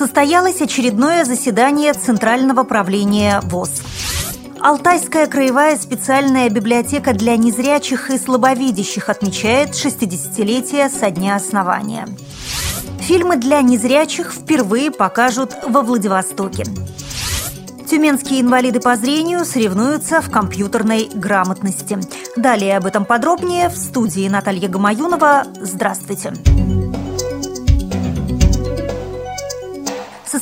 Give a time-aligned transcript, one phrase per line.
[0.00, 3.82] состоялось очередное заседание Центрального правления ВОЗ.
[4.58, 12.08] Алтайская краевая специальная библиотека для незрячих и слабовидящих отмечает 60-летие со дня основания.
[13.00, 16.64] Фильмы для незрячих впервые покажут во Владивостоке.
[17.86, 21.98] Тюменские инвалиды по зрению соревнуются в компьютерной грамотности.
[22.36, 25.44] Далее об этом подробнее в студии Наталья Гамаюнова.
[25.60, 26.32] Здравствуйте.
[26.32, 26.59] Здравствуйте.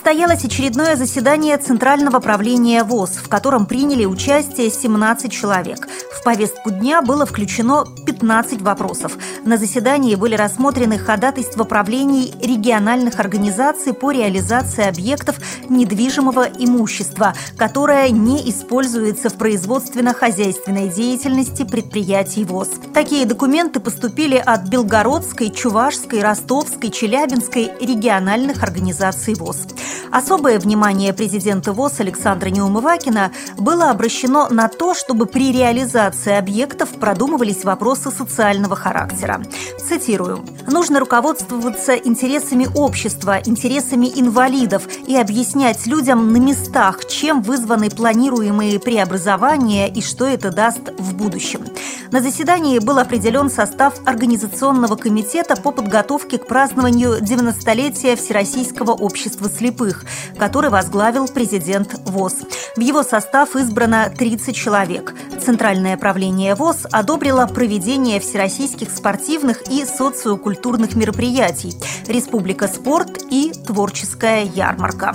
[0.08, 5.86] Состоялось очередное заседание Центрального правления ВОЗ, в котором приняли участие 17 человек.
[6.28, 9.16] Повестку дня было включено 15 вопросов.
[9.46, 15.36] На заседании были рассмотрены ходатайства правлений региональных организаций по реализации объектов
[15.70, 22.72] недвижимого имущества, которое не используется в производственно-хозяйственной деятельности предприятий ВОЗ.
[22.92, 29.68] Такие документы поступили от Белгородской, Чувашской, Ростовской, Челябинской региональных организаций ВОЗ.
[30.12, 37.64] Особое внимание президента ВОЗ Александра Неумывакина было обращено на то, чтобы при реализации объектов продумывались
[37.64, 39.42] вопросы социального характера.
[39.88, 40.44] Цитирую.
[40.66, 49.88] «Нужно руководствоваться интересами общества, интересами инвалидов и объяснять людям на местах, чем вызваны планируемые преобразования
[49.88, 51.64] и что это даст в будущем».
[52.10, 60.04] На заседании был определен состав Организационного комитета по подготовке к празднованию 90-летия Всероссийского общества слепых,
[60.38, 62.36] который возглавил президент ВОЗ.
[62.76, 65.14] В его состав избрано 30 человек.
[65.44, 71.74] Центральное правление ВОЗ одобрило проведение всероссийских спортивных и социокультурных мероприятий
[72.06, 75.14] «Республика спорт» и «Творческая ярмарка».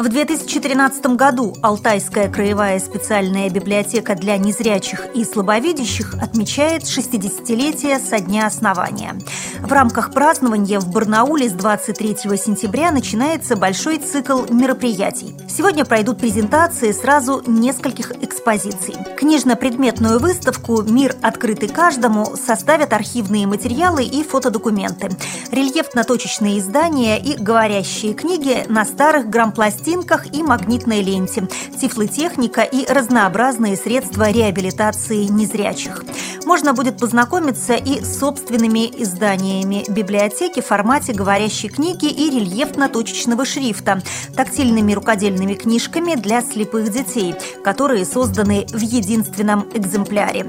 [0.00, 8.46] В 2013 году Алтайская краевая специальная библиотека для незрячих и слабовидящих отмечает 60-летие со дня
[8.46, 9.14] основания.
[9.60, 15.34] В рамках празднования в Барнауле с 23 сентября начинается большой цикл мероприятий.
[15.50, 18.94] Сегодня пройдут презентации сразу нескольких экспозиций.
[19.18, 25.10] Книжно-предметную выставку «Мир, открытый каждому» составят архивные материалы и фотодокументы,
[25.50, 31.48] рельефно-точечные издания и говорящие книги на старых грампластинках пластинках и магнитной ленте,
[31.80, 36.04] тифлотехника и разнообразные средства реабилитации незрячих.
[36.44, 44.02] Можно будет познакомиться и с собственными изданиями библиотеки в формате говорящей книги и рельефно-точечного шрифта,
[44.36, 47.34] тактильными рукодельными книжками для слепых детей,
[47.64, 50.46] которые созданы в единственном экземпляре.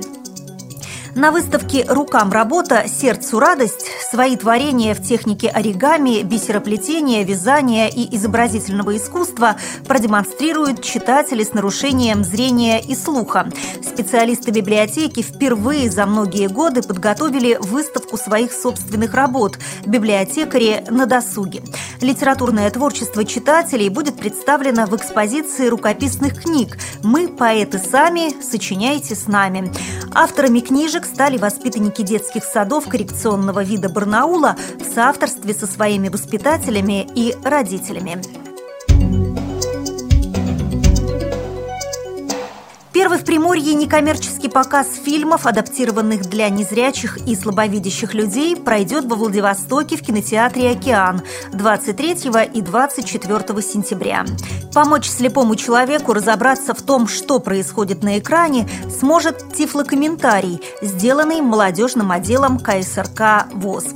[1.16, 8.96] На выставке «Рукам работа, сердцу радость» свои творения в технике оригами, бисероплетения, вязания и изобразительного
[8.96, 13.50] искусства продемонстрируют читатели с нарушением зрения и слуха.
[13.84, 21.62] Специалисты библиотеки впервые за многие годы подготовили выставку своих собственных работ «Библиотекари на досуге».
[22.00, 29.72] Литературное творчество читателей будет представлено в экспозиции рукописных книг «Мы, поэты сами, сочиняйте с нами».
[30.14, 37.34] Авторами книжек стали воспитанники детских садов коррекционного вида Барнаула в соавторстве со своими воспитателями и
[37.44, 38.41] родителями.
[43.12, 49.98] Первый в Приморье некоммерческий показ фильмов, адаптированных для незрячих и слабовидящих людей, пройдет во Владивостоке
[49.98, 51.22] в кинотеатре «Океан»
[51.52, 54.26] 23 и 24 сентября.
[54.74, 62.60] Помочь слепому человеку разобраться в том, что происходит на экране, сможет тифлокомментарий, сделанный молодежным отделом
[62.60, 63.88] КСРК ВОЗ.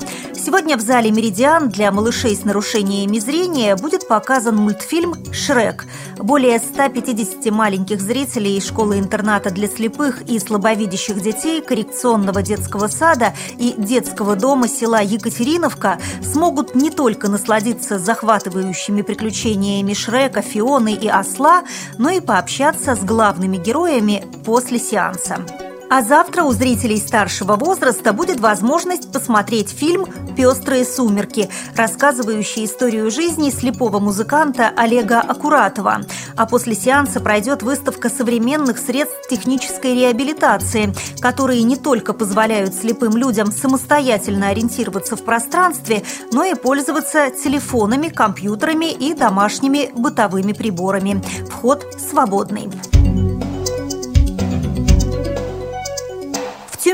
[0.45, 5.85] Сегодня в зале «Меридиан» для малышей с нарушениями зрения будет показан мультфильм «Шрек».
[6.19, 14.35] Более 150 маленьких зрителей школы-интерната для слепых и слабовидящих детей коррекционного детского сада и детского
[14.35, 21.63] дома села Екатериновка смогут не только насладиться захватывающими приключениями Шрека, Фионы и Осла,
[21.97, 25.43] но и пообщаться с главными героями после сеанса.
[25.89, 33.51] А завтра у зрителей старшего возраста будет возможность посмотреть фильм «Пестрые сумерки», рассказывающий историю жизни
[33.51, 36.01] слепого музыканта Олега Акуратова.
[36.35, 43.51] А после сеанса пройдет выставка современных средств технической реабилитации, которые не только позволяют слепым людям
[43.51, 51.23] самостоятельно ориентироваться в пространстве, но и пользоваться телефонами, компьютерами и домашними бытовыми приборами.
[51.49, 52.69] Вход свободный.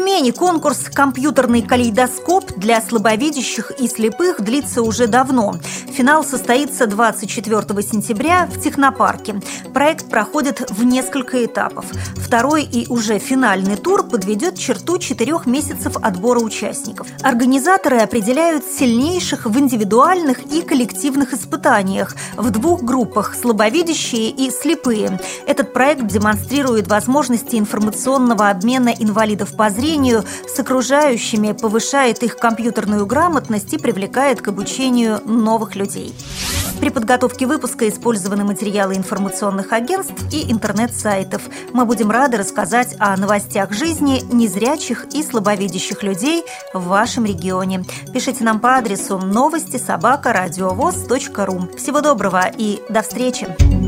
[0.01, 5.55] Тюмени конкурс «Компьютерный калейдоскоп» для слабовидящих и слепых длится уже давно.
[5.91, 9.41] Финал состоится 24 сентября в Технопарке.
[9.73, 11.85] Проект проходит в несколько этапов.
[12.15, 17.07] Второй и уже финальный тур подведет черту четырех месяцев отбора участников.
[17.23, 25.19] Организаторы определяют сильнейших в индивидуальных и коллективных испытаниях в двух группах– слабовидящие и слепые.
[25.47, 33.71] Этот проект демонстрирует возможности информационного обмена инвалидов по зрению с окружающими, повышает их компьютерную грамотность
[33.71, 36.13] и привлекает к обучению новых людей.
[36.81, 41.43] При подготовке выпуска использованы материалы информационных агентств и интернет-сайтов.
[41.71, 46.43] Мы будем рады рассказать о новостях жизни незрячих и слабовидящих людей
[46.73, 47.85] в вашем регионе.
[48.13, 51.69] Пишите нам по адресу новости собака ру.
[51.77, 53.80] Всего доброго и до встречи!